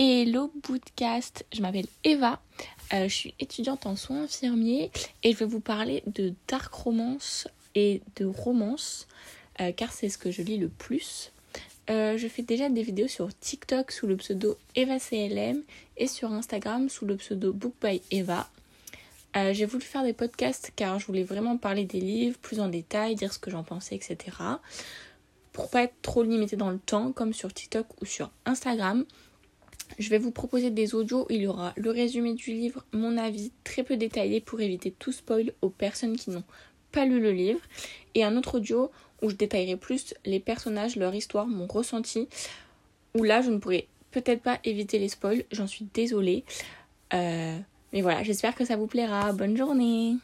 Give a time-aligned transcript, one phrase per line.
[0.00, 2.40] Hello Bootcast, je m'appelle Eva,
[2.92, 4.92] euh, je suis étudiante en soins infirmiers
[5.24, 9.08] et je vais vous parler de dark romance et de romance
[9.60, 11.32] euh, car c'est ce que je lis le plus.
[11.90, 15.64] Euh, je fais déjà des vidéos sur TikTok sous le pseudo EvaCLM
[15.96, 18.48] et sur Instagram sous le pseudo Book by Eva.
[19.34, 23.16] J'ai voulu faire des podcasts car je voulais vraiment parler des livres plus en détail,
[23.16, 24.36] dire ce que j'en pensais, etc.
[25.52, 29.04] Pour pas être trop limité dans le temps comme sur TikTok ou sur Instagram.
[29.98, 31.26] Je vais vous proposer des audios.
[31.28, 35.12] Il y aura le résumé du livre, mon avis très peu détaillé pour éviter tout
[35.12, 36.44] spoil aux personnes qui n'ont
[36.92, 37.60] pas lu le livre.
[38.14, 38.90] Et un autre audio
[39.22, 42.28] où je détaillerai plus les personnages, leur histoire, mon ressenti.
[43.16, 45.44] Où là, je ne pourrai peut-être pas éviter les spoils.
[45.50, 46.44] J'en suis désolée.
[47.14, 47.58] Euh,
[47.92, 49.32] mais voilà, j'espère que ça vous plaira.
[49.32, 50.16] Bonne journée